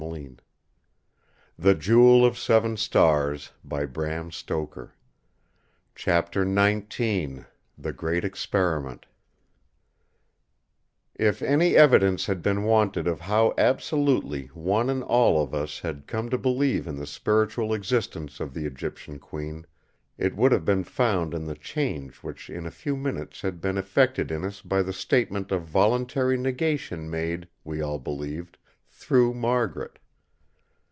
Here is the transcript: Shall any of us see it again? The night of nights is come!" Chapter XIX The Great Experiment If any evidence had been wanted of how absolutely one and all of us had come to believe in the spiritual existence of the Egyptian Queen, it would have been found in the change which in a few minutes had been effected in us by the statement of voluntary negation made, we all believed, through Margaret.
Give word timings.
Shall 0.09 0.15
any 0.15 0.25
of 0.25 0.31
us 0.33 0.41
see 2.39 2.53
it 2.53 2.57
again? 2.57 2.73
The 3.63 3.81
night 3.83 3.85
of 3.85 3.97
nights 4.01 4.37
is 4.37 4.43
come!" 4.47 4.89
Chapter 5.93 6.41
XIX 6.43 7.45
The 7.77 7.93
Great 7.93 8.25
Experiment 8.25 9.05
If 11.13 11.43
any 11.43 11.75
evidence 11.77 12.25
had 12.25 12.41
been 12.41 12.63
wanted 12.63 13.05
of 13.05 13.19
how 13.21 13.53
absolutely 13.59 14.45
one 14.55 14.89
and 14.89 15.03
all 15.03 15.39
of 15.43 15.53
us 15.53 15.81
had 15.81 16.07
come 16.07 16.31
to 16.31 16.37
believe 16.39 16.87
in 16.87 16.95
the 16.95 17.05
spiritual 17.05 17.71
existence 17.71 18.39
of 18.39 18.55
the 18.55 18.65
Egyptian 18.65 19.19
Queen, 19.19 19.67
it 20.17 20.35
would 20.35 20.51
have 20.51 20.65
been 20.65 20.83
found 20.83 21.35
in 21.35 21.45
the 21.45 21.53
change 21.53 22.15
which 22.23 22.49
in 22.49 22.65
a 22.65 22.71
few 22.71 22.95
minutes 22.97 23.41
had 23.41 23.61
been 23.61 23.77
effected 23.77 24.31
in 24.31 24.43
us 24.45 24.63
by 24.63 24.81
the 24.81 24.93
statement 24.93 25.51
of 25.51 25.61
voluntary 25.61 26.39
negation 26.39 27.07
made, 27.07 27.47
we 27.63 27.83
all 27.83 27.99
believed, 27.99 28.57
through 28.93 29.33
Margaret. 29.33 29.97